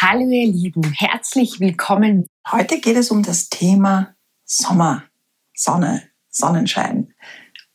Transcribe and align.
Hallo 0.00 0.30
ihr 0.30 0.46
Lieben, 0.46 0.92
herzlich 0.96 1.58
willkommen. 1.58 2.28
Heute 2.48 2.78
geht 2.78 2.96
es 2.96 3.10
um 3.10 3.24
das 3.24 3.48
Thema 3.48 4.14
Sommer, 4.44 5.02
Sonne, 5.56 6.04
Sonnenschein, 6.30 7.14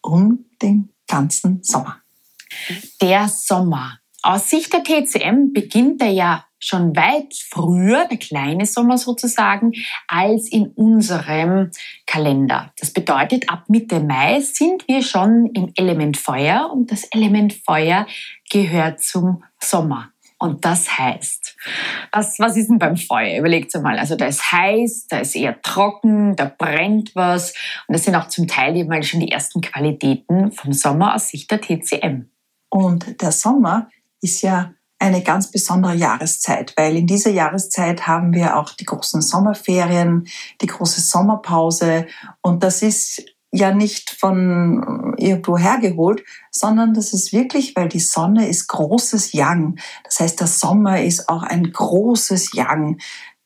um 0.02 0.46
den 0.62 0.94
ganzen 1.06 1.62
Sommer. 1.64 1.98
Der 3.02 3.28
Sommer. 3.28 4.00
Aus 4.22 4.50
Sicht 4.50 4.72
der 4.72 4.84
TCM 4.84 5.52
beginnt 5.52 6.02
er 6.02 6.12
ja 6.12 6.46
schon 6.60 6.96
weit 6.96 7.36
früher, 7.36 8.08
der 8.08 8.20
kleine 8.20 8.68
Sommer 8.68 8.98
sozusagen, 8.98 9.74
als 10.08 10.50
in 10.50 10.68
unserem 10.68 11.72
Kalender. 12.06 12.72
Das 12.80 12.92
bedeutet, 12.92 13.50
ab 13.50 13.66
Mitte 13.68 14.00
Mai 14.00 14.40
sind 14.40 14.88
wir 14.88 15.04
schon 15.04 15.48
im 15.48 15.74
Element 15.76 16.16
Feuer 16.16 16.72
und 16.72 16.90
das 16.90 17.04
Element 17.04 17.52
Feuer 17.52 18.08
gehört 18.50 19.04
zum 19.04 19.44
Sommer. 19.60 20.13
Und 20.44 20.66
das 20.66 20.98
heißt, 20.98 21.56
was, 22.12 22.38
was 22.38 22.58
ist 22.58 22.70
denn 22.70 22.78
beim 22.78 22.98
Feuer? 22.98 23.40
Überlegt 23.40 23.74
mal. 23.76 23.98
Also 23.98 24.18
da 24.18 24.26
ist 24.26 24.52
heiß, 24.52 25.08
da 25.08 25.20
ist 25.20 25.38
eher 25.38 25.62
trocken, 25.62 26.36
da 26.36 26.52
brennt 26.58 27.16
was. 27.16 27.54
Und 27.88 27.94
das 27.94 28.04
sind 28.04 28.14
auch 28.16 28.28
zum 28.28 28.46
Teil 28.46 28.76
eben 28.76 29.04
schon 29.04 29.22
die 29.22 29.32
ersten 29.32 29.62
Qualitäten 29.62 30.52
vom 30.52 30.74
Sommer 30.74 31.16
aus 31.16 31.30
Sicht 31.30 31.50
der 31.50 31.62
TCM. 31.62 32.30
Und 32.68 33.22
der 33.22 33.32
Sommer 33.32 33.88
ist 34.20 34.42
ja 34.42 34.74
eine 35.00 35.24
ganz 35.24 35.50
besondere 35.50 35.96
Jahreszeit, 35.96 36.74
weil 36.76 36.98
in 36.98 37.08
dieser 37.08 37.32
Jahreszeit 37.32 38.06
haben 38.06 38.34
wir 38.34 38.58
auch 38.58 38.72
die 38.72 38.86
großen 38.86 39.22
Sommerferien, 39.22 40.28
die 40.60 40.68
große 40.68 41.00
Sommerpause 41.00 42.08
und 42.42 42.64
das 42.64 42.82
ist 42.82 43.24
ja 43.54 43.74
nicht 43.74 44.10
von 44.10 45.14
irgendwo 45.18 45.58
hergeholt, 45.58 46.24
sondern 46.52 46.94
das 46.94 47.14
ist 47.14 47.32
wirklich, 47.32 47.76
weil 47.76 47.88
die 47.88 48.00
Sonne 48.00 48.50
ist 48.50 48.68
großes 48.68 49.32
Yang. 49.34 49.78
Das 50.04 50.20
heißt, 50.20 50.40
der 50.40 50.48
Sommer 50.48 51.04
ist 51.04 51.30
auch 51.30 51.44
ein 51.44 51.72
großes 51.72 52.54
Yang, 52.54 53.00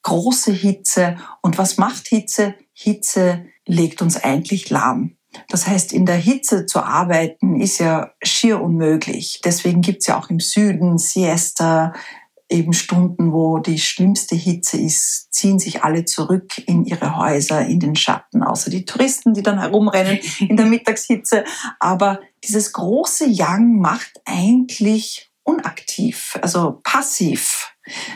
große 0.04 0.54
Hitze. 0.54 1.18
Und 1.42 1.58
was 1.58 1.78
macht 1.78 2.08
Hitze? 2.08 2.56
Hitze 2.72 3.46
legt 3.66 4.02
uns 4.02 4.24
eigentlich 4.24 4.70
lahm. 4.70 5.18
Das 5.50 5.68
heißt, 5.68 5.92
in 5.92 6.06
der 6.06 6.16
Hitze 6.16 6.66
zu 6.66 6.82
arbeiten 6.82 7.60
ist 7.60 7.80
ja 7.80 8.12
schier 8.24 8.62
unmöglich. 8.62 9.42
Deswegen 9.44 9.82
gibt's 9.82 10.08
ja 10.08 10.18
auch 10.18 10.30
im 10.30 10.40
Süden 10.40 10.98
Siesta, 10.98 11.94
eben 12.50 12.74
Stunden, 12.74 13.34
wo 13.34 13.60
die 13.60 13.80
schlimmste 13.80 14.36
Hitze 14.36 14.78
ist, 14.78 15.34
ziehen 15.34 15.60
sich 15.60 15.84
alle 15.84 16.06
zurück 16.06 16.58
in 16.66 16.86
ihre 16.86 17.18
Häuser, 17.18 17.66
in 17.66 17.80
den 17.80 17.96
Schatten, 17.96 18.44
außer 18.44 18.70
die 18.70 18.86
Touristen, 18.86 19.34
die 19.34 19.44
dann 19.44 19.60
herumrennen 19.60 20.20
in 20.40 20.56
der 20.56 20.66
Mittagshitze. 20.68 21.44
Aber 21.80 22.20
dieses 22.44 22.74
große 22.74 23.28
Yang 23.28 23.80
macht 23.80 24.22
eigentlich 24.26 25.32
unaktiv, 25.44 26.38
also 26.42 26.80
passiv. 26.84 27.74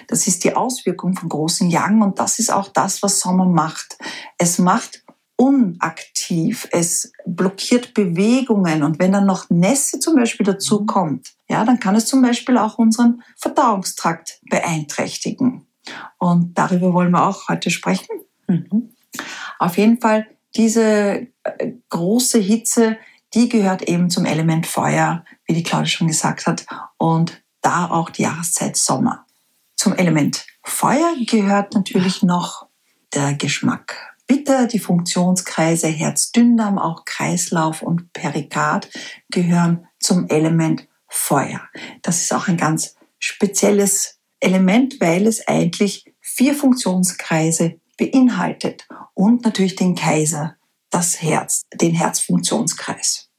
Das 0.07 0.27
ist 0.27 0.43
die 0.43 0.55
Auswirkung 0.55 1.15
von 1.15 1.29
großen 1.29 1.69
Yang 1.69 2.01
und 2.01 2.19
das 2.19 2.39
ist 2.39 2.51
auch 2.51 2.67
das, 2.67 3.01
was 3.03 3.19
Sommer 3.19 3.45
macht. 3.45 3.97
Es 4.37 4.59
macht 4.59 5.03
unaktiv, 5.41 6.67
es 6.71 7.11
blockiert 7.25 7.95
Bewegungen 7.95 8.83
und 8.83 8.99
wenn 8.99 9.11
dann 9.11 9.25
noch 9.25 9.49
Nässe 9.49 9.99
zum 9.99 10.15
Beispiel 10.15 10.45
dazu 10.45 10.81
mhm. 10.81 10.85
kommt, 10.85 11.33
ja, 11.49 11.65
dann 11.65 11.79
kann 11.79 11.95
es 11.95 12.05
zum 12.05 12.21
Beispiel 12.21 12.59
auch 12.59 12.77
unseren 12.77 13.23
Verdauungstrakt 13.37 14.39
beeinträchtigen. 14.51 15.65
Und 16.19 16.55
darüber 16.59 16.93
wollen 16.93 17.09
wir 17.09 17.25
auch 17.25 17.49
heute 17.49 17.71
sprechen. 17.71 18.21
Mhm. 18.47 18.93
Auf 19.57 19.79
jeden 19.79 19.99
Fall, 19.99 20.27
diese 20.55 21.27
äh, 21.43 21.71
große 21.89 22.37
Hitze, 22.37 22.97
die 23.33 23.49
gehört 23.49 23.81
eben 23.81 24.11
zum 24.11 24.25
Element 24.25 24.67
Feuer, 24.67 25.25
wie 25.47 25.55
die 25.55 25.63
Claudia 25.63 25.87
schon 25.87 26.07
gesagt 26.07 26.45
hat, 26.45 26.67
und 26.99 27.41
da 27.61 27.89
auch 27.89 28.11
die 28.11 28.21
Jahreszeit 28.23 28.77
Sommer. 28.77 29.25
Zum 29.75 29.93
Element 29.93 30.45
Feuer 30.61 31.15
gehört 31.25 31.73
natürlich 31.73 32.21
noch 32.21 32.67
der 33.15 33.33
Geschmack 33.33 34.10
bitter. 34.31 34.65
Die 34.65 34.79
Funktionskreise 34.79 35.87
Herz-Dünndarm, 35.87 36.79
auch 36.79 37.03
Kreislauf 37.03 37.81
und 37.81 38.13
Perikard 38.13 38.89
gehören 39.29 39.87
zum 39.99 40.29
Element 40.29 40.87
Feuer. 41.09 41.61
Das 42.01 42.21
ist 42.21 42.33
auch 42.33 42.47
ein 42.47 42.55
ganz 42.55 42.95
spezielles 43.19 44.19
Element, 44.39 45.01
weil 45.01 45.27
es 45.27 45.45
eigentlich 45.49 46.05
vier 46.21 46.55
Funktionskreise 46.55 47.81
beinhaltet 47.97 48.87
und 49.13 49.43
natürlich 49.43 49.75
den 49.75 49.95
Kaiser, 49.95 50.55
das 50.89 51.21
Herz, 51.21 51.63
den 51.73 51.93
Herzfunktionskreis. 51.93 53.29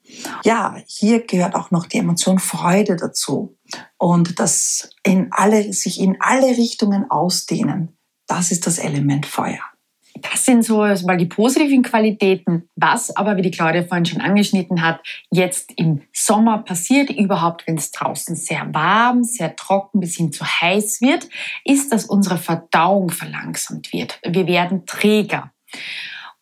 Ja, 0.45 0.77
hier 0.87 1.27
gehört 1.27 1.55
auch 1.55 1.71
noch 1.71 1.87
die 1.87 1.97
Emotion 1.97 2.39
Freude 2.39 2.97
dazu 2.97 3.57
und 3.97 4.39
das 4.39 4.91
in 5.03 5.29
alle, 5.31 5.73
sich 5.73 5.99
in 5.99 6.19
alle 6.21 6.49
Richtungen 6.49 7.11
ausdehnen. 7.11 7.97
Das 8.27 8.53
ist 8.53 8.67
das 8.67 8.77
Element 8.77 9.25
Feuer. 9.25 9.72
Das 10.21 10.45
sind 10.45 10.65
so 10.65 10.79
mal 10.79 11.17
die 11.17 11.27
positiven 11.27 11.83
Qualitäten. 11.83 12.69
Was 12.77 13.17
aber, 13.17 13.37
wie 13.37 13.43
die 13.43 13.51
Claudia 13.51 13.83
vorhin 13.83 14.05
schon 14.05 14.21
angeschnitten 14.21 14.83
hat, 14.83 15.01
jetzt 15.31 15.73
im 15.77 16.03
Sommer 16.13 16.59
passiert, 16.59 17.11
überhaupt 17.11 17.67
wenn 17.67 17.77
es 17.77 17.91
draußen 17.91 18.37
sehr 18.37 18.73
warm, 18.73 19.25
sehr 19.25 19.57
trocken 19.57 20.01
bis 20.01 20.17
hin 20.17 20.33
zu 20.33 20.45
heiß 20.45 21.01
wird, 21.01 21.29
ist, 21.65 21.93
dass 21.93 22.05
unsere 22.05 22.37
Verdauung 22.37 23.11
verlangsamt 23.11 23.93
wird. 23.93 24.21
Wir 24.25 24.47
werden 24.47 24.87
träger. 24.87 25.53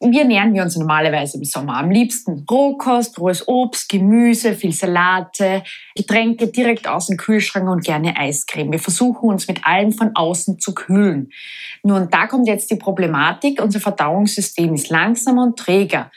Wie 0.03 0.19
ernähren 0.19 0.55
wir 0.55 0.63
uns 0.63 0.77
normalerweise 0.77 1.37
im 1.37 1.45
Sommer? 1.45 1.77
Am 1.77 1.91
liebsten 1.91 2.47
Rohkost, 2.51 3.19
rohes 3.19 3.47
Obst, 3.47 3.87
Gemüse, 3.91 4.55
viel 4.55 4.73
Salate, 4.73 5.63
Getränke 5.95 6.47
direkt 6.47 6.89
aus 6.89 7.09
dem 7.09 7.19
Kühlschrank 7.19 7.69
und 7.69 7.85
gerne 7.85 8.17
Eiscreme. 8.17 8.73
Wir 8.73 8.79
versuchen 8.79 9.29
uns 9.29 9.47
mit 9.47 9.67
allem 9.67 9.93
von 9.93 10.13
außen 10.17 10.59
zu 10.59 10.73
kühlen. 10.73 11.29
Nun, 11.83 12.09
da 12.11 12.27
kommt 12.29 12.49
jetzt 12.49 12.71
die 12.71 12.77
Problematik. 12.77 13.61
Unser 13.63 13.81
Verdauungssystem 13.81 14.73
ist 14.73 14.89
langsamer 14.89 15.43
und 15.43 15.59
träger. 15.59 16.11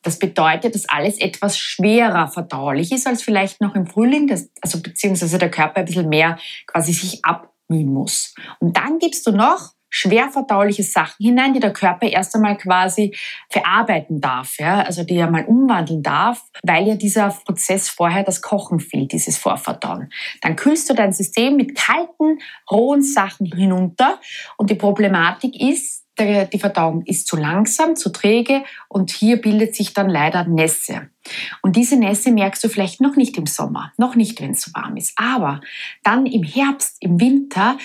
Das 0.00 0.18
bedeutet, 0.18 0.74
dass 0.74 0.88
alles 0.88 1.20
etwas 1.20 1.58
schwerer 1.58 2.28
verdaulich 2.28 2.90
ist 2.90 3.06
als 3.06 3.22
vielleicht 3.22 3.60
noch 3.60 3.74
im 3.74 3.86
Frühling, 3.86 4.28
das, 4.28 4.48
also 4.62 4.80
beziehungsweise 4.80 5.36
der 5.36 5.50
Körper 5.50 5.80
ein 5.80 5.84
bisschen 5.84 6.08
mehr 6.08 6.38
quasi 6.66 6.94
sich 6.94 7.22
abmühen 7.22 7.92
muss. 7.92 8.34
Und 8.60 8.78
dann 8.78 8.98
gibst 8.98 9.26
du 9.26 9.32
noch 9.32 9.75
schwer 9.96 10.28
verdauliche 10.28 10.82
Sachen 10.82 11.24
hinein, 11.24 11.54
die 11.54 11.60
der 11.60 11.72
Körper 11.72 12.06
erst 12.06 12.34
einmal 12.34 12.58
quasi 12.58 13.16
verarbeiten 13.48 14.20
darf, 14.20 14.58
ja, 14.58 14.82
also 14.82 15.04
die 15.04 15.16
er 15.16 15.30
mal 15.30 15.46
umwandeln 15.46 16.02
darf, 16.02 16.42
weil 16.62 16.86
ja 16.86 16.96
dieser 16.96 17.30
Prozess 17.30 17.88
vorher 17.88 18.22
das 18.22 18.42
Kochen 18.42 18.78
fehlt, 18.78 19.12
dieses 19.12 19.38
Vorverdauen. 19.38 20.12
Dann 20.42 20.54
kühlst 20.54 20.90
du 20.90 20.94
dein 20.94 21.14
System 21.14 21.56
mit 21.56 21.74
kalten, 21.74 22.40
rohen 22.70 23.00
Sachen 23.00 23.46
hinunter 23.46 24.20
und 24.58 24.68
die 24.68 24.74
Problematik 24.74 25.58
ist, 25.58 26.04
die 26.18 26.58
Verdauung 26.58 27.02
ist 27.04 27.26
zu 27.26 27.36
langsam, 27.36 27.94
zu 27.94 28.10
träge 28.10 28.64
und 28.88 29.10
hier 29.10 29.38
bildet 29.40 29.74
sich 29.74 29.92
dann 29.92 30.08
leider 30.08 30.44
Nässe. 30.44 31.10
Und 31.60 31.76
diese 31.76 31.96
Nässe 31.96 32.32
merkst 32.32 32.64
du 32.64 32.68
vielleicht 32.68 33.00
noch 33.00 33.16
nicht 33.16 33.36
im 33.36 33.46
Sommer, 33.46 33.92
noch 33.98 34.14
nicht, 34.14 34.40
wenn 34.40 34.52
es 34.52 34.62
so 34.62 34.70
warm 34.72 34.96
ist. 34.96 35.12
Aber 35.16 35.60
dann 36.02 36.24
im 36.24 36.42
Herbst, 36.42 36.96
im 37.00 37.20
Winter 37.20 37.76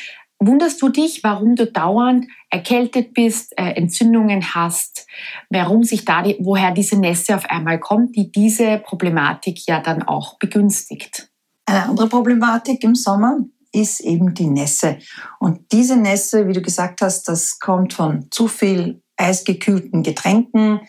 Wunderst 0.44 0.82
du 0.82 0.90
dich, 0.90 1.24
warum 1.24 1.56
du 1.56 1.68
dauernd 1.68 2.26
erkältet 2.50 3.14
bist, 3.14 3.54
äh, 3.58 3.74
Entzündungen 3.74 4.56
hast, 4.56 5.06
warum 5.52 5.84
sich 5.84 6.04
da 6.04 6.24
die, 6.24 6.36
woher 6.40 6.72
diese 6.72 6.98
Nässe 6.98 7.36
auf 7.36 7.46
einmal 7.46 7.80
kommt, 7.80 8.16
die 8.16 8.32
diese 8.32 8.80
Problematik 8.80 9.68
ja 9.68 9.80
dann 9.80 10.02
auch 10.02 10.40
begünstigt? 10.40 11.30
Eine 11.68 11.84
andere 11.84 12.10
Problematik 12.10 12.84
im 12.84 12.96
Sommer 12.96 13.38
ist 13.72 14.00
eben 14.00 14.34
die 14.34 14.48
Nässe. 14.48 14.98
Und 15.40 15.72
diese 15.72 15.96
Nässe, 15.96 16.48
wie 16.48 16.54
du 16.54 16.62
gesagt 16.64 17.04
hast, 17.04 17.28
das 17.28 17.60
kommt 17.60 17.94
von 17.94 18.26
zu 18.32 18.48
viel 18.48 19.04
eisgekühlten 19.18 20.02
Getränken, 20.02 20.80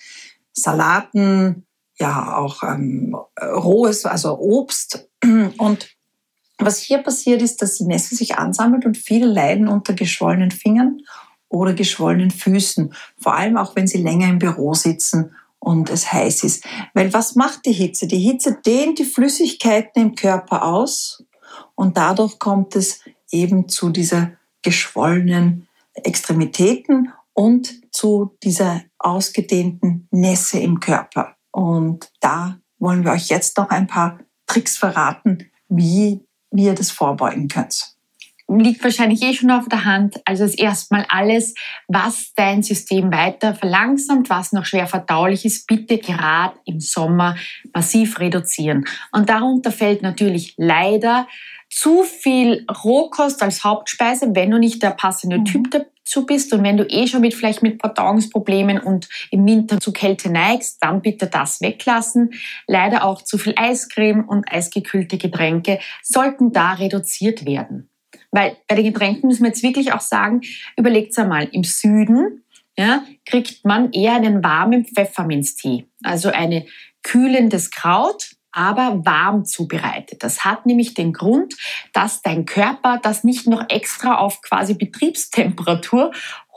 Salaten, 0.54 1.66
ja 1.98 2.38
auch 2.38 2.62
ähm, 2.62 3.14
rohes, 3.38 4.06
also 4.06 4.38
Obst 4.38 5.10
und 5.58 5.90
was 6.64 6.78
hier 6.78 6.98
passiert 6.98 7.42
ist, 7.42 7.62
dass 7.62 7.76
die 7.76 7.84
Nässe 7.84 8.14
sich 8.14 8.36
ansammelt 8.36 8.84
und 8.84 8.96
viele 8.96 9.26
leiden 9.26 9.68
unter 9.68 9.94
geschwollenen 9.94 10.50
Fingern 10.50 11.00
oder 11.48 11.74
geschwollenen 11.74 12.30
Füßen. 12.30 12.94
Vor 13.18 13.34
allem 13.34 13.56
auch, 13.56 13.76
wenn 13.76 13.86
sie 13.86 14.02
länger 14.02 14.28
im 14.28 14.38
Büro 14.38 14.74
sitzen 14.74 15.34
und 15.58 15.90
es 15.90 16.12
heiß 16.12 16.42
ist. 16.44 16.64
Weil 16.94 17.12
was 17.12 17.36
macht 17.36 17.66
die 17.66 17.72
Hitze? 17.72 18.06
Die 18.06 18.18
Hitze 18.18 18.58
dehnt 18.64 18.98
die 18.98 19.04
Flüssigkeiten 19.04 20.02
im 20.02 20.14
Körper 20.14 20.64
aus 20.64 21.24
und 21.74 21.96
dadurch 21.96 22.38
kommt 22.38 22.74
es 22.74 23.00
eben 23.30 23.68
zu 23.68 23.90
dieser 23.90 24.32
geschwollenen 24.62 25.68
Extremitäten 25.94 27.12
und 27.34 27.80
zu 27.92 28.36
dieser 28.42 28.82
ausgedehnten 28.98 30.08
Nässe 30.10 30.58
im 30.58 30.80
Körper. 30.80 31.36
Und 31.50 32.10
da 32.20 32.58
wollen 32.78 33.04
wir 33.04 33.12
euch 33.12 33.28
jetzt 33.28 33.56
noch 33.58 33.70
ein 33.70 33.86
paar 33.86 34.18
Tricks 34.46 34.76
verraten, 34.76 35.50
wie, 35.68 36.20
wie 36.52 36.64
ihr 36.64 36.74
das 36.74 36.90
vorbeugen 36.90 37.48
könnt 37.48 37.92
liegt 38.58 38.82
wahrscheinlich 38.84 39.22
eh 39.22 39.34
schon 39.34 39.50
auf 39.50 39.68
der 39.68 39.84
Hand. 39.84 40.20
Also 40.24 40.44
ist 40.44 40.58
erstmal 40.58 41.06
alles, 41.08 41.54
was 41.88 42.32
dein 42.34 42.62
System 42.62 43.12
weiter 43.12 43.54
verlangsamt, 43.54 44.30
was 44.30 44.52
noch 44.52 44.66
schwer 44.66 44.86
verdaulich 44.86 45.44
ist, 45.44 45.66
bitte 45.66 45.98
gerade 45.98 46.56
im 46.64 46.80
Sommer 46.80 47.36
massiv 47.74 48.18
reduzieren. 48.18 48.84
Und 49.12 49.28
darunter 49.28 49.70
fällt 49.72 50.02
natürlich 50.02 50.54
leider 50.56 51.26
zu 51.72 52.02
viel 52.02 52.66
Rohkost 52.84 53.42
als 53.42 53.64
Hauptspeise, 53.64 54.34
wenn 54.34 54.50
du 54.50 54.58
nicht 54.58 54.82
der 54.82 54.90
passende 54.90 55.38
mhm. 55.38 55.44
Typ 55.46 55.70
dazu 55.70 56.26
bist 56.26 56.52
und 56.52 56.62
wenn 56.62 56.76
du 56.76 56.84
eh 56.84 57.06
schon 57.06 57.22
mit 57.22 57.32
vielleicht 57.32 57.62
mit 57.62 57.80
Verdauungsproblemen 57.80 58.78
und 58.78 59.08
im 59.30 59.46
Winter 59.46 59.80
zu 59.80 59.90
Kälte 59.90 60.30
neigst, 60.30 60.82
dann 60.82 61.00
bitte 61.00 61.28
das 61.28 61.62
weglassen. 61.62 62.34
Leider 62.66 63.04
auch 63.04 63.22
zu 63.22 63.38
viel 63.38 63.54
Eiscreme 63.56 64.22
und 64.28 64.52
eisgekühlte 64.52 65.16
Getränke 65.16 65.78
sollten 66.02 66.52
da 66.52 66.74
reduziert 66.74 67.46
werden. 67.46 67.88
Weil 68.30 68.58
bei 68.68 68.74
den 68.74 68.84
Getränken 68.84 69.28
müssen 69.28 69.44
wir 69.44 69.48
jetzt 69.48 69.62
wirklich 69.62 69.94
auch 69.94 70.00
sagen, 70.00 70.42
überlegt 70.76 71.16
einmal, 71.18 71.48
im 71.52 71.64
Süden 71.64 72.44
ja, 72.76 73.02
kriegt 73.24 73.64
man 73.64 73.92
eher 73.92 74.14
einen 74.14 74.44
warmen 74.44 74.84
Pfefferminztee, 74.84 75.86
also 76.02 76.28
ein 76.28 76.64
kühlendes 77.02 77.70
Kraut, 77.70 78.32
aber 78.52 79.04
warm 79.04 79.44
zubereitet. 79.44 80.22
Das 80.22 80.44
hat 80.44 80.66
nämlich 80.66 80.94
den 80.94 81.12
Grund, 81.12 81.54
dass 81.92 82.22
dein 82.22 82.44
Körper 82.44 83.00
das 83.02 83.24
nicht 83.24 83.46
noch 83.46 83.64
extra 83.68 84.18
auf 84.18 84.42
quasi 84.42 84.74
Betriebstemperatur 84.74 86.12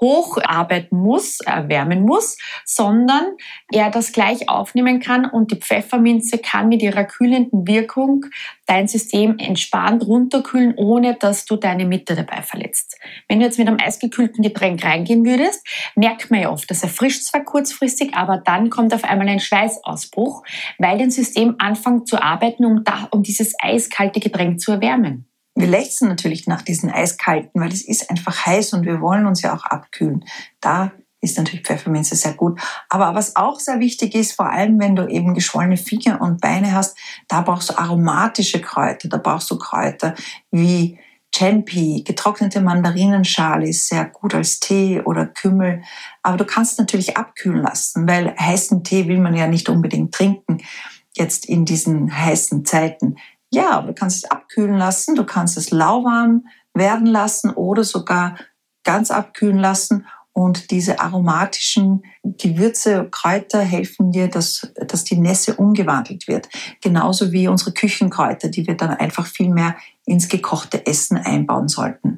hocharbeiten 0.05 0.97
muss, 0.97 1.39
erwärmen 1.39 2.03
muss, 2.03 2.37
sondern 2.63 3.25
er 3.71 3.89
das 3.89 4.11
gleich 4.11 4.49
aufnehmen 4.49 4.99
kann 4.99 5.25
und 5.25 5.51
die 5.51 5.55
Pfefferminze 5.55 6.37
kann 6.37 6.69
mit 6.69 6.81
ihrer 6.81 7.05
kühlenden 7.05 7.67
Wirkung 7.67 8.25
dein 8.67 8.87
System 8.87 9.37
entspannt 9.39 10.05
runterkühlen, 10.05 10.75
ohne 10.77 11.15
dass 11.15 11.45
du 11.45 11.55
deine 11.55 11.85
Mitte 11.85 12.15
dabei 12.15 12.41
verletzt. 12.41 12.97
Wenn 13.27 13.39
du 13.39 13.45
jetzt 13.45 13.57
mit 13.57 13.67
einem 13.67 13.79
eisgekühlten 13.79 14.43
Getränk 14.43 14.83
reingehen 14.83 15.25
würdest, 15.25 15.65
merkt 15.95 16.29
man 16.29 16.41
ja 16.41 16.51
oft, 16.51 16.69
das 16.69 16.83
erfrischt 16.83 17.23
zwar 17.23 17.43
kurzfristig, 17.43 18.13
aber 18.13 18.37
dann 18.37 18.69
kommt 18.69 18.93
auf 18.93 19.03
einmal 19.03 19.27
ein 19.27 19.39
Schweißausbruch, 19.39 20.43
weil 20.77 20.97
dein 20.97 21.11
System 21.11 21.55
anfängt 21.57 22.07
zu 22.07 22.21
arbeiten, 22.21 22.65
um, 22.65 22.83
da, 22.83 23.07
um 23.11 23.23
dieses 23.23 23.53
eiskalte 23.59 24.19
Getränk 24.19 24.59
zu 24.59 24.71
erwärmen. 24.71 25.27
Wir 25.55 25.67
lechzen 25.67 26.09
natürlich 26.09 26.47
nach 26.47 26.61
diesen 26.61 26.91
eiskalten, 26.91 27.61
weil 27.61 27.71
es 27.71 27.81
ist 27.81 28.09
einfach 28.09 28.45
heiß 28.45 28.73
und 28.73 28.85
wir 28.85 28.99
wollen 28.99 29.25
uns 29.25 29.41
ja 29.41 29.55
auch 29.55 29.65
abkühlen. 29.65 30.25
Da 30.59 30.91
ist 31.21 31.37
natürlich 31.37 31.65
Pfefferminze 31.65 32.15
sehr 32.15 32.33
gut. 32.33 32.59
Aber 32.89 33.15
was 33.15 33.35
auch 33.35 33.59
sehr 33.59 33.79
wichtig 33.79 34.15
ist, 34.15 34.33
vor 34.33 34.49
allem 34.49 34.79
wenn 34.79 34.95
du 34.95 35.07
eben 35.07 35.33
geschwollene 35.33 35.77
Finger 35.77 36.21
und 36.21 36.41
Beine 36.41 36.73
hast, 36.73 36.97
da 37.27 37.41
brauchst 37.41 37.69
du 37.69 37.77
aromatische 37.77 38.61
Kräuter. 38.61 39.09
Da 39.09 39.17
brauchst 39.17 39.49
du 39.49 39.57
Kräuter 39.57 40.13
wie 40.51 40.99
Chenpi, 41.35 42.03
getrocknete 42.05 42.61
Mandarinenschale 42.61 43.67
ist 43.67 43.89
sehr 43.89 44.05
gut 44.05 44.33
als 44.33 44.61
Tee 44.61 45.01
oder 45.01 45.25
Kümmel. 45.25 45.81
Aber 46.23 46.37
du 46.37 46.45
kannst 46.45 46.79
natürlich 46.79 47.17
abkühlen 47.17 47.61
lassen, 47.61 48.07
weil 48.07 48.33
heißen 48.39 48.83
Tee 48.85 49.07
will 49.07 49.19
man 49.19 49.35
ja 49.35 49.47
nicht 49.47 49.67
unbedingt 49.67 50.13
trinken, 50.13 50.59
jetzt 51.13 51.45
in 51.45 51.65
diesen 51.65 52.17
heißen 52.17 52.63
Zeiten. 52.63 53.17
Ja, 53.55 53.81
du 53.81 53.93
kannst 53.93 54.17
es 54.17 54.29
abkühlen 54.29 54.77
lassen, 54.77 55.15
du 55.15 55.23
kannst 55.23 55.55
es 55.55 55.71
lauwarm 55.71 56.45
werden 56.73 57.07
lassen 57.07 57.51
oder 57.51 57.85
sogar 57.85 58.35
ganz 58.83 59.11
abkühlen 59.11 59.59
lassen. 59.59 60.05
Und 60.33 60.71
diese 60.71 60.99
aromatischen 60.99 62.03
Gewürze, 62.21 63.07
Kräuter 63.09 63.61
helfen 63.61 64.11
dir, 64.11 64.27
dass, 64.27 64.69
dass 64.85 65.05
die 65.05 65.15
Nässe 65.15 65.55
umgewandelt 65.55 66.27
wird. 66.27 66.49
Genauso 66.81 67.31
wie 67.31 67.47
unsere 67.47 67.71
Küchenkräuter, 67.71 68.49
die 68.49 68.67
wir 68.67 68.75
dann 68.75 68.89
einfach 68.89 69.25
viel 69.25 69.49
mehr 69.49 69.77
ins 70.05 70.27
gekochte 70.27 70.85
Essen 70.85 71.15
einbauen 71.15 71.69
sollten. 71.69 72.14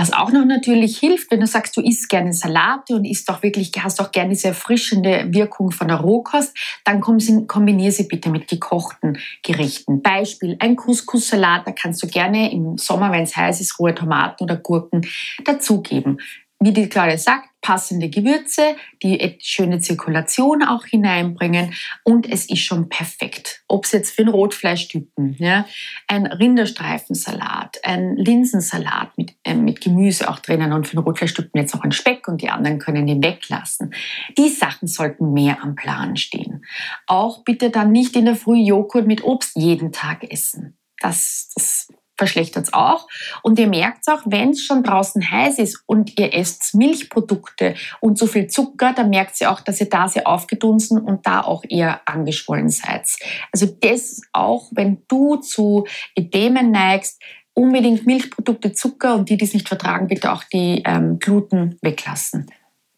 Was 0.00 0.14
auch 0.14 0.32
noch 0.32 0.46
natürlich 0.46 0.96
hilft, 0.96 1.30
wenn 1.30 1.40
du 1.40 1.46
sagst, 1.46 1.76
du 1.76 1.82
isst 1.82 2.08
gerne 2.08 2.32
Salate 2.32 2.94
und 2.94 3.04
isst 3.04 3.28
auch 3.28 3.42
wirklich, 3.42 3.70
hast 3.80 4.00
auch 4.00 4.10
gerne 4.12 4.30
diese 4.30 4.48
erfrischende 4.48 5.26
Wirkung 5.28 5.72
von 5.72 5.88
der 5.88 5.98
Rohkost, 5.98 6.56
dann 6.86 7.02
kombiniere 7.02 7.92
sie 7.92 8.04
bitte 8.04 8.30
mit 8.30 8.48
gekochten 8.48 9.18
Gerichten. 9.42 10.00
Beispiel, 10.00 10.56
ein 10.58 10.76
Couscous-Salat, 10.76 11.66
da 11.66 11.72
kannst 11.72 12.02
du 12.02 12.06
gerne 12.06 12.50
im 12.50 12.78
Sommer, 12.78 13.12
wenn 13.12 13.24
es 13.24 13.36
heiß 13.36 13.60
ist, 13.60 13.78
rohe 13.78 13.94
Tomaten 13.94 14.42
oder 14.42 14.56
Gurken 14.56 15.06
dazugeben 15.44 16.18
wie 16.62 16.72
die 16.72 16.88
Claudia 16.88 17.16
sagt, 17.16 17.48
passende 17.62 18.10
Gewürze, 18.10 18.76
die 19.02 19.38
schöne 19.40 19.80
Zirkulation 19.80 20.62
auch 20.62 20.84
hineinbringen 20.84 21.74
und 22.04 22.30
es 22.30 22.48
ist 22.50 22.60
schon 22.60 22.88
perfekt. 22.88 23.62
Ob 23.66 23.84
es 23.84 23.92
jetzt 23.92 24.14
für 24.14 24.22
einen 24.22 24.30
Rotfleischtypen, 24.30 25.36
ja, 25.38 25.66
ein 26.06 26.26
Rinderstreifensalat, 26.26 27.78
ein 27.82 28.16
Linsensalat 28.16 29.16
mit, 29.16 29.34
äh, 29.44 29.54
mit 29.54 29.80
Gemüse 29.80 30.28
auch 30.28 30.38
drinnen 30.38 30.72
und 30.72 30.86
für 30.86 30.96
einen 30.96 31.04
Rotfleischtypen 31.04 31.60
jetzt 31.60 31.74
noch 31.74 31.82
ein 31.82 31.92
Speck 31.92 32.28
und 32.28 32.42
die 32.42 32.50
anderen 32.50 32.78
können 32.78 33.06
den 33.06 33.22
weglassen. 33.22 33.94
Die 34.36 34.48
Sachen 34.48 34.86
sollten 34.86 35.32
mehr 35.32 35.62
am 35.62 35.74
Plan 35.74 36.16
stehen. 36.16 36.64
Auch 37.06 37.42
bitte 37.44 37.70
dann 37.70 37.92
nicht 37.92 38.16
in 38.16 38.26
der 38.26 38.36
Früh 38.36 38.58
Joghurt 38.58 39.06
mit 39.06 39.24
Obst 39.24 39.56
jeden 39.56 39.92
Tag 39.92 40.30
essen. 40.30 40.76
Das, 40.98 41.50
das 41.54 41.88
verschlechtert 42.20 42.64
es 42.66 42.72
auch. 42.74 43.08
Und 43.42 43.58
ihr 43.58 43.66
merkt 43.66 44.06
auch, 44.08 44.20
wenn 44.26 44.50
es 44.50 44.62
schon 44.62 44.82
draußen 44.82 45.30
heiß 45.30 45.58
ist 45.58 45.82
und 45.86 46.18
ihr 46.18 46.34
esst 46.34 46.74
Milchprodukte 46.74 47.74
und 48.00 48.18
so 48.18 48.26
viel 48.26 48.46
Zucker, 48.46 48.92
dann 48.92 49.08
merkt 49.08 49.40
ihr 49.40 49.50
auch, 49.50 49.60
dass 49.60 49.80
ihr 49.80 49.88
da 49.88 50.06
sehr 50.06 50.28
aufgedunsen 50.28 51.00
und 51.00 51.26
da 51.26 51.40
auch 51.40 51.64
eher 51.66 52.02
angeschwollen 52.06 52.68
seid. 52.68 53.08
Also 53.52 53.66
das 53.66 54.20
auch, 54.32 54.68
wenn 54.72 55.02
du 55.08 55.36
zu 55.36 55.86
Edemen 56.14 56.70
neigst, 56.70 57.20
unbedingt 57.54 58.06
Milchprodukte, 58.06 58.72
Zucker 58.72 59.14
und 59.14 59.30
die, 59.30 59.38
die 59.38 59.46
es 59.46 59.54
nicht 59.54 59.68
vertragen, 59.68 60.06
bitte 60.06 60.32
auch 60.32 60.44
die 60.44 60.82
ähm, 60.84 61.18
Gluten 61.18 61.78
weglassen. 61.80 62.46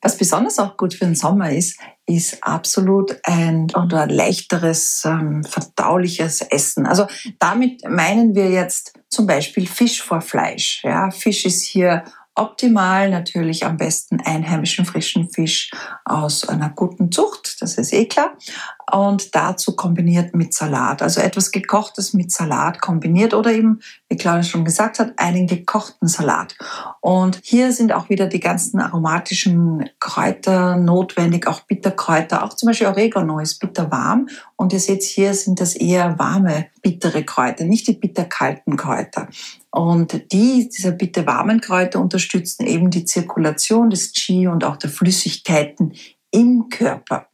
Was 0.04 0.19
besonders 0.19 0.58
auch 0.58 0.76
gut 0.76 0.94
für 0.94 1.04
den 1.04 1.14
Sommer 1.14 1.52
ist, 1.52 1.78
ist 2.06 2.42
absolut 2.42 3.16
ein 3.22 3.69
oder 3.76 4.08
leichteres, 4.08 5.04
ähm, 5.04 5.44
verdauliches 5.44 6.40
Essen. 6.40 6.86
Also 6.86 7.06
damit 7.38 7.88
meinen 7.88 8.34
wir 8.34 8.50
jetzt 8.50 8.94
zum 9.12 9.26
Beispiel 9.26 9.67
Fisch 9.67 10.03
vor 10.03 10.20
Fleisch. 10.20 10.82
Ja, 10.85 11.11
Fisch 11.11 11.44
ist 11.44 11.62
hier 11.62 12.05
optimal 12.35 13.11
natürlich 13.11 13.64
am 13.67 13.76
besten 13.76 14.20
einheimischen 14.20 14.86
frischen 14.86 15.29
Fisch 15.29 15.70
aus 16.05 16.48
einer 16.48 16.70
guten 16.70 17.13
Zucht, 17.13 17.60
das 17.60 17.77
ist 17.77 17.93
eh 17.93 18.06
klar. 18.06 18.36
Und 18.93 19.34
dazu 19.34 19.75
kombiniert 19.75 20.34
mit 20.34 20.53
Salat, 20.53 21.01
also 21.01 21.22
etwas 21.22 21.51
gekochtes 21.51 22.13
mit 22.13 22.31
Salat 22.31 22.82
kombiniert 22.82 23.32
oder 23.32 23.51
eben, 23.51 23.81
wie 24.11 24.19
Claudia 24.19 24.43
schon 24.43 24.67
gesagt 24.67 24.99
hat, 24.99 25.15
einen 25.17 25.46
gekochten 25.46 26.08
Salat. 26.08 26.55
Und 27.01 27.41
hier 27.43 27.72
sind 27.72 27.91
auch 27.93 28.11
wieder 28.11 28.27
die 28.27 28.41
ganzen 28.41 28.81
aromatischen 28.81 29.89
Kräuter 29.99 30.77
notwendig, 30.77 31.46
auch 31.46 31.61
Bitterkräuter, 31.61 32.44
auch 32.44 32.53
zum 32.53 32.67
Beispiel 32.67 32.89
Oregano 32.89 33.39
ist 33.39 33.61
bitterwarm. 33.61 34.29
Und 34.56 34.75
ihr 34.75 34.81
seht 34.81 35.03
hier 35.03 35.32
sind 35.32 35.61
das 35.61 35.75
eher 35.75 36.19
warme, 36.19 36.67
bittere 36.82 37.25
Kräuter, 37.25 37.65
nicht 37.65 37.89
die 37.89 37.94
bitterkalten 37.94 38.77
Kräuter. 38.77 39.29
Und 39.70 40.31
die, 40.32 40.69
diese 40.69 40.93
bitte 40.93 41.27
warmen 41.27 41.63
Kräuter 41.63 41.99
unterstützen 41.99 42.67
eben 42.67 42.91
die 42.91 43.06
Zirkulation 43.06 43.89
des 43.89 44.13
Qi 44.13 44.49
und 44.49 44.65
auch 44.65 44.77
der 44.77 44.91
Flüssigkeiten 44.91 45.94
im 46.32 46.69
Körper. 46.69 47.29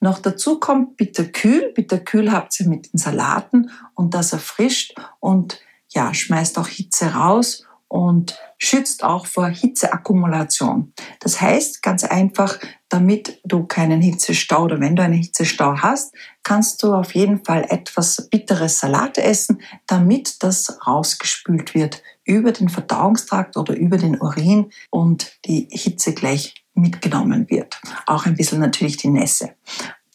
Noch 0.00 0.18
dazu 0.18 0.58
kommt 0.58 0.96
Bitterkühl. 0.96 1.72
Bitterkühl 1.74 2.32
habt 2.32 2.58
ihr 2.58 2.66
mit 2.66 2.92
den 2.92 2.98
Salaten 2.98 3.70
und 3.94 4.14
das 4.14 4.32
erfrischt 4.32 4.94
und 5.20 5.60
ja, 5.88 6.12
schmeißt 6.12 6.58
auch 6.58 6.68
Hitze 6.68 7.14
raus 7.14 7.64
und 7.88 8.38
schützt 8.58 9.02
auch 9.02 9.26
vor 9.26 9.48
Hitzeakkumulation. 9.48 10.92
Das 11.20 11.40
heißt 11.40 11.82
ganz 11.82 12.04
einfach, 12.04 12.58
damit 12.88 13.40
du 13.44 13.64
keinen 13.64 14.00
Hitzestau 14.00 14.64
oder 14.64 14.80
wenn 14.80 14.96
du 14.96 15.02
einen 15.02 15.14
Hitzestau 15.14 15.78
hast, 15.78 16.14
kannst 16.42 16.82
du 16.82 16.94
auf 16.94 17.14
jeden 17.14 17.44
Fall 17.44 17.66
etwas 17.68 18.28
bitteres 18.30 18.78
Salat 18.78 19.18
essen, 19.18 19.62
damit 19.86 20.42
das 20.42 20.86
rausgespült 20.86 21.74
wird 21.74 22.02
über 22.24 22.52
den 22.52 22.68
Verdauungstrakt 22.68 23.56
oder 23.56 23.74
über 23.74 23.96
den 23.96 24.20
Urin 24.20 24.70
und 24.90 25.38
die 25.46 25.68
Hitze 25.70 26.12
gleich 26.12 26.54
mitgenommen 26.80 27.46
wird. 27.48 27.80
Auch 28.06 28.26
ein 28.26 28.36
bisschen 28.36 28.60
natürlich 28.60 28.96
die 28.96 29.08
Nässe. 29.08 29.54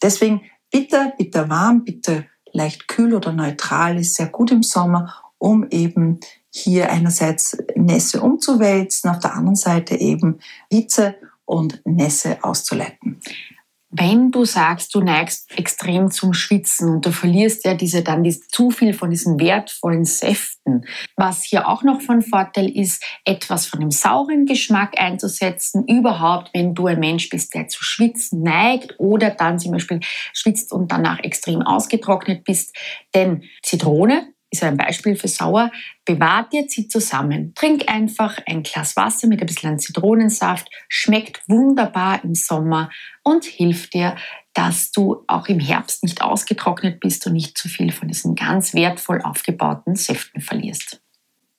Deswegen 0.02 0.42
bitter, 0.70 1.12
bitter 1.16 1.48
warm, 1.48 1.84
bitter 1.84 2.24
leicht 2.52 2.88
kühl 2.88 3.14
oder 3.14 3.32
neutral 3.32 3.98
ist 3.98 4.14
sehr 4.14 4.28
gut 4.28 4.50
im 4.50 4.62
Sommer, 4.62 5.14
um 5.38 5.66
eben 5.70 6.20
hier 6.50 6.90
einerseits 6.90 7.56
Nässe 7.74 8.20
umzuwälzen, 8.20 9.10
auf 9.10 9.18
der 9.18 9.34
anderen 9.34 9.56
Seite 9.56 9.96
eben 9.96 10.38
Hitze 10.70 11.16
und 11.44 11.82
Nässe 11.84 12.38
auszuleiten. 12.42 13.20
Wenn 13.96 14.32
du 14.32 14.44
sagst, 14.44 14.94
du 14.94 15.00
neigst 15.00 15.56
extrem 15.56 16.10
zum 16.10 16.34
Schwitzen 16.34 16.88
und 16.88 17.06
du 17.06 17.12
verlierst 17.12 17.64
ja 17.64 17.74
diese 17.74 18.02
dann 18.02 18.24
die, 18.24 18.38
zu 18.40 18.70
viel 18.70 18.92
von 18.92 19.10
diesen 19.10 19.38
wertvollen 19.38 20.04
Säften, 20.04 20.84
was 21.16 21.44
hier 21.44 21.68
auch 21.68 21.84
noch 21.84 22.00
von 22.00 22.20
Vorteil 22.20 22.68
ist, 22.68 23.04
etwas 23.24 23.66
von 23.66 23.80
dem 23.80 23.92
sauren 23.92 24.46
Geschmack 24.46 25.00
einzusetzen, 25.00 25.86
überhaupt, 25.86 26.50
wenn 26.54 26.74
du 26.74 26.88
ein 26.88 26.98
Mensch 26.98 27.28
bist, 27.28 27.54
der 27.54 27.68
zu 27.68 27.84
schwitzen 27.84 28.42
neigt 28.42 28.96
oder 28.98 29.30
dann 29.30 29.60
zum 29.60 29.72
Beispiel 29.72 30.00
schwitzt 30.32 30.72
und 30.72 30.90
danach 30.90 31.20
extrem 31.20 31.62
ausgetrocknet 31.62 32.42
bist, 32.44 32.76
denn 33.14 33.44
Zitrone 33.62 34.33
ist 34.54 34.62
ein 34.62 34.76
Beispiel 34.76 35.16
für 35.16 35.28
sauer. 35.28 35.70
Bewahrt 36.04 36.52
dir 36.52 36.64
sie 36.68 36.88
zusammen. 36.88 37.52
Trink 37.54 37.88
einfach 37.88 38.38
ein 38.46 38.62
Glas 38.62 38.96
Wasser 38.96 39.26
mit 39.26 39.40
ein 39.40 39.46
bisschen 39.46 39.78
Zitronensaft. 39.78 40.68
Schmeckt 40.88 41.48
wunderbar 41.48 42.24
im 42.24 42.34
Sommer 42.34 42.90
und 43.22 43.44
hilft 43.44 43.94
dir, 43.94 44.16
dass 44.54 44.92
du 44.92 45.24
auch 45.26 45.48
im 45.48 45.60
Herbst 45.60 46.02
nicht 46.02 46.22
ausgetrocknet 46.22 47.00
bist 47.00 47.26
und 47.26 47.32
nicht 47.34 47.58
zu 47.58 47.68
viel 47.68 47.92
von 47.92 48.08
diesen 48.08 48.34
ganz 48.34 48.72
wertvoll 48.72 49.20
aufgebauten 49.22 49.96
Säften 49.96 50.40
verlierst. 50.40 51.00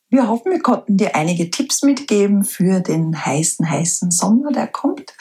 Wir 0.09 0.27
hoffen, 0.27 0.51
wir 0.51 0.61
konnten 0.61 0.97
dir 0.97 1.15
einige 1.15 1.51
Tipps 1.51 1.83
mitgeben 1.83 2.43
für 2.43 2.79
den 2.79 3.25
heißen, 3.25 3.69
heißen 3.69 4.11
Sommer, 4.11 4.51
der 4.51 4.67
kommt 4.67 5.13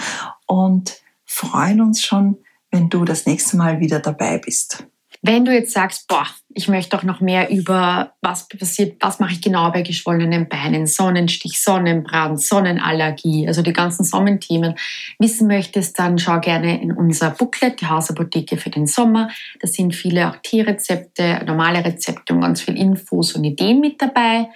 und 0.46 1.00
freuen 1.24 1.80
uns 1.80 2.02
schon, 2.02 2.38
wenn 2.70 2.90
du 2.90 3.04
das 3.04 3.26
nächste 3.26 3.56
Mal 3.56 3.80
wieder 3.80 3.98
dabei 3.98 4.38
bist. 4.38 4.86
Wenn 5.26 5.46
du 5.46 5.54
jetzt 5.54 5.72
sagst, 5.72 6.06
boah, 6.06 6.26
ich 6.52 6.68
möchte 6.68 6.98
auch 6.98 7.02
noch 7.02 7.22
mehr 7.22 7.48
über 7.48 8.12
was 8.20 8.46
passiert, 8.46 8.98
was 9.00 9.20
mache 9.20 9.32
ich 9.32 9.40
genau 9.40 9.70
bei 9.70 9.80
geschwollenen 9.80 10.50
Beinen, 10.50 10.86
Sonnenstich, 10.86 11.62
Sonnenbrand, 11.62 12.42
Sonnenallergie, 12.42 13.48
also 13.48 13.62
die 13.62 13.72
ganzen 13.72 14.04
Sommenthemen 14.04 14.74
wissen 15.18 15.48
möchtest, 15.48 15.98
dann 15.98 16.18
schau 16.18 16.40
gerne 16.40 16.78
in 16.82 16.92
unser 16.92 17.30
Booklet, 17.30 17.80
die 17.80 17.86
Hausapotheke 17.86 18.58
für 18.58 18.68
den 18.68 18.86
Sommer. 18.86 19.30
Da 19.60 19.66
sind 19.66 19.94
viele 19.94 20.28
auch 20.28 20.36
Tierrezepte, 20.42 21.42
normale 21.46 21.82
Rezepte 21.82 22.34
und 22.34 22.42
ganz 22.42 22.60
viel 22.60 22.76
Infos 22.76 23.32
und 23.32 23.44
Ideen 23.44 23.80
mit 23.80 24.02
dabei. 24.02 24.50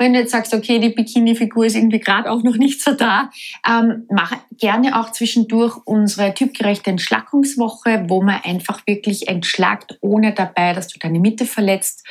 Wenn 0.00 0.14
du 0.14 0.20
jetzt 0.20 0.32
sagst, 0.32 0.54
okay, 0.54 0.78
die 0.78 0.88
Bikini-Figur 0.88 1.66
ist 1.66 1.76
irgendwie 1.76 2.00
gerade 2.00 2.30
auch 2.30 2.42
noch 2.42 2.56
nicht 2.56 2.82
so 2.82 2.94
da, 2.94 3.30
ähm, 3.68 4.06
mach 4.10 4.32
gerne 4.56 4.98
auch 4.98 5.12
zwischendurch 5.12 5.76
unsere 5.84 6.32
typgerechte 6.32 6.88
Entschlackungswoche, 6.88 8.06
wo 8.08 8.22
man 8.22 8.40
einfach 8.42 8.80
wirklich 8.86 9.28
entschlackt, 9.28 9.98
ohne 10.00 10.32
dabei, 10.32 10.72
dass 10.72 10.88
du 10.88 10.98
deine 10.98 11.20
Mitte 11.20 11.44
verletzt 11.44 12.06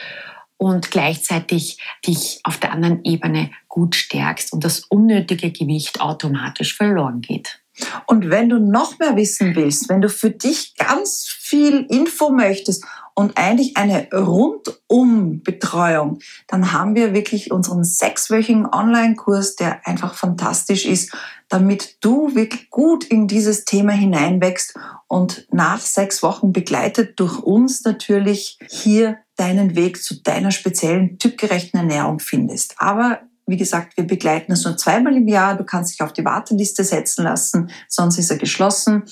und 0.57 0.91
gleichzeitig 0.91 1.79
dich 2.05 2.41
auf 2.43 2.59
der 2.59 2.73
anderen 2.73 3.03
Ebene 3.05 3.49
gut 3.67 3.95
stärkst 3.95 4.53
und 4.53 4.63
das 4.63 4.81
unnötige 4.81 5.51
Gewicht 5.51 5.99
automatisch 5.99 6.75
verloren 6.75 7.21
geht. 7.21 7.59
Und 8.05 8.29
wenn 8.29 8.49
du 8.49 8.59
noch 8.59 8.99
mehr 8.99 9.15
wissen 9.15 9.55
willst, 9.55 9.89
wenn 9.89 10.01
du 10.01 10.09
für 10.09 10.29
dich 10.29 10.75
ganz 10.75 11.25
viel 11.27 11.87
Info 11.89 12.29
möchtest 12.29 12.85
und 13.19 13.37
eigentlich 13.37 13.75
eine 13.75 14.07
Rundum-Betreuung, 14.13 16.19
dann 16.47 16.71
haben 16.71 16.95
wir 16.95 17.13
wirklich 17.13 17.51
unseren 17.51 17.83
sechswöchigen 17.83 18.65
Online-Kurs, 18.65 19.57
der 19.57 19.85
einfach 19.85 20.13
fantastisch 20.13 20.85
ist, 20.85 21.13
damit 21.49 21.97
du 21.99 22.33
wirklich 22.33 22.69
gut 22.69 23.03
in 23.03 23.27
dieses 23.27 23.65
Thema 23.65 23.91
hineinwächst 23.91 24.79
und 25.09 25.45
nach 25.51 25.81
sechs 25.81 26.23
Wochen 26.23 26.53
begleitet 26.53 27.19
durch 27.19 27.39
uns 27.39 27.83
natürlich 27.83 28.57
hier 28.69 29.17
deinen 29.35 29.75
Weg 29.75 30.01
zu 30.01 30.23
deiner 30.23 30.51
speziellen 30.51 31.19
typgerechten 31.19 31.77
Ernährung 31.77 32.19
findest. 32.19 32.75
Aber 32.77 33.19
wie 33.49 33.57
gesagt, 33.57 33.97
wir 33.97 34.05
begleiten 34.05 34.53
es 34.53 34.63
nur 34.63 34.77
zweimal 34.77 35.17
im 35.17 35.27
Jahr. 35.27 35.57
Du 35.57 35.65
kannst 35.65 35.93
dich 35.93 36.01
auf 36.01 36.13
die 36.13 36.23
Warteliste 36.23 36.83
setzen 36.83 37.23
lassen, 37.23 37.69
sonst 37.87 38.17
ist 38.17 38.31
er 38.31 38.37
geschlossen. 38.37 39.03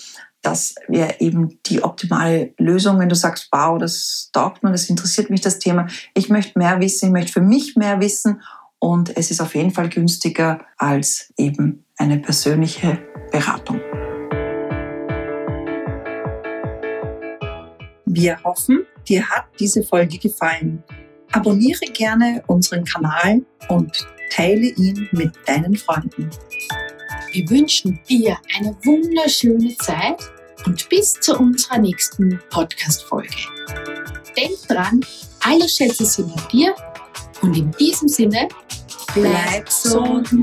Das 0.41 0.75
wäre 0.87 1.15
eben 1.19 1.59
die 1.65 1.83
optimale 1.83 2.53
Lösung, 2.57 2.99
wenn 2.99 3.09
du 3.09 3.15
sagst, 3.15 3.49
wow, 3.51 3.77
das 3.77 4.29
taugt 4.31 4.63
mir, 4.63 4.71
das 4.71 4.89
interessiert 4.89 5.29
mich 5.29 5.41
das 5.41 5.59
Thema. 5.59 5.87
Ich 6.13 6.29
möchte 6.29 6.57
mehr 6.57 6.79
wissen, 6.79 7.07
ich 7.07 7.11
möchte 7.11 7.33
für 7.33 7.41
mich 7.41 7.75
mehr 7.75 7.99
wissen 7.99 8.41
und 8.79 9.15
es 9.17 9.31
ist 9.31 9.41
auf 9.41 9.55
jeden 9.55 9.71
Fall 9.71 9.89
günstiger 9.89 10.65
als 10.77 11.33
eben 11.37 11.85
eine 11.97 12.19
persönliche 12.19 12.99
Beratung. 13.31 13.81
Wir 18.05 18.41
hoffen, 18.43 18.85
dir 19.07 19.27
hat 19.29 19.45
diese 19.59 19.83
Folge 19.83 20.17
gefallen. 20.17 20.83
Abonniere 21.31 21.85
gerne 21.93 22.43
unseren 22.47 22.85
Kanal 22.85 23.41
und 23.69 24.07
teile 24.31 24.67
ihn 24.67 25.09
mit 25.11 25.31
deinen 25.45 25.75
Freunden. 25.75 26.29
Wir 27.37 27.47
wünschen 27.51 27.99
dir 28.09 28.35
eine 28.57 28.75
wunderschöne 28.83 29.77
Zeit 29.77 30.17
und 30.65 30.89
bis 30.89 31.13
zu 31.19 31.37
unserer 31.37 31.77
nächsten 31.77 32.41
Podcast-Folge. 32.49 33.29
Denk 34.35 34.57
dran, 34.67 35.05
alle 35.41 35.69
Schätze 35.69 36.03
sind 36.03 36.31
in 36.31 36.47
dir 36.51 36.75
und 37.43 37.55
in 37.55 37.69
diesem 37.73 38.07
Sinne, 38.07 38.47
bleib 39.13 39.67
gesund. 39.67 40.39